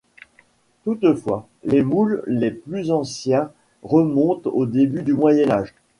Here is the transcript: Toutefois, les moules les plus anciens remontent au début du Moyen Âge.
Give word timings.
Toutefois, 0.83 1.47
les 1.63 1.83
moules 1.83 2.23
les 2.25 2.49
plus 2.49 2.89
anciens 2.89 3.51
remontent 3.83 4.49
au 4.49 4.65
début 4.65 5.03
du 5.03 5.13
Moyen 5.13 5.51
Âge. 5.51 5.75